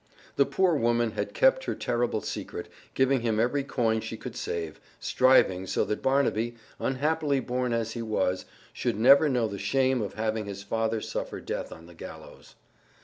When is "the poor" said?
0.35-0.75